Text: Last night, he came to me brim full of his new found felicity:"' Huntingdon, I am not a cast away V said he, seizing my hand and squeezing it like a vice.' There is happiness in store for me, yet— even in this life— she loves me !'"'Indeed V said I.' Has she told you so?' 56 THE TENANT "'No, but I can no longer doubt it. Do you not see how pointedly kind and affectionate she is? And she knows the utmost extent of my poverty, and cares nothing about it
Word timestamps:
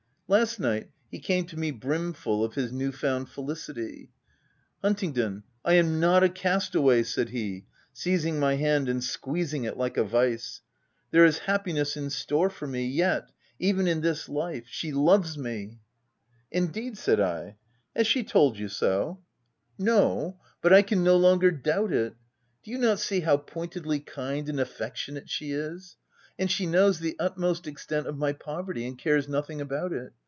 Last 0.27 0.61
night, 0.61 0.89
he 1.09 1.19
came 1.19 1.45
to 1.47 1.59
me 1.59 1.71
brim 1.71 2.13
full 2.13 2.45
of 2.45 2.55
his 2.55 2.71
new 2.71 2.93
found 2.93 3.27
felicity:"' 3.27 4.11
Huntingdon, 4.81 5.43
I 5.65 5.73
am 5.73 5.99
not 5.99 6.23
a 6.23 6.29
cast 6.29 6.73
away 6.73 6.99
V 6.99 7.03
said 7.03 7.29
he, 7.31 7.65
seizing 7.91 8.39
my 8.39 8.55
hand 8.55 8.87
and 8.87 9.03
squeezing 9.03 9.65
it 9.65 9.75
like 9.75 9.97
a 9.97 10.05
vice.' 10.05 10.61
There 11.11 11.25
is 11.25 11.39
happiness 11.39 11.97
in 11.97 12.09
store 12.11 12.49
for 12.49 12.65
me, 12.65 12.87
yet— 12.87 13.29
even 13.69 13.89
in 13.89 13.99
this 13.99 14.29
life— 14.29 14.67
she 14.71 14.93
loves 14.93 15.37
me 15.37 15.79
!'"'Indeed 16.51 16.91
V 16.91 16.95
said 16.95 17.19
I.' 17.19 17.57
Has 17.97 18.07
she 18.07 18.23
told 18.23 18.57
you 18.57 18.69
so?' 18.69 19.19
56 19.79 19.79
THE 19.79 19.83
TENANT 19.83 19.87
"'No, 20.01 20.39
but 20.61 20.71
I 20.71 20.81
can 20.81 21.03
no 21.03 21.17
longer 21.17 21.51
doubt 21.51 21.91
it. 21.91 22.15
Do 22.63 22.71
you 22.71 22.77
not 22.77 22.99
see 22.99 23.19
how 23.19 23.35
pointedly 23.35 23.99
kind 23.99 24.47
and 24.47 24.61
affectionate 24.61 25.29
she 25.29 25.51
is? 25.51 25.97
And 26.39 26.49
she 26.49 26.65
knows 26.65 26.99
the 27.01 27.17
utmost 27.19 27.67
extent 27.67 28.07
of 28.07 28.17
my 28.17 28.31
poverty, 28.33 28.87
and 28.87 28.97
cares 28.97 29.27
nothing 29.27 29.59
about 29.61 29.91
it 29.91 30.13